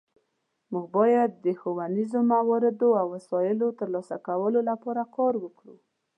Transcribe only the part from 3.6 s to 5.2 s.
د ترلاسه کولو لپاره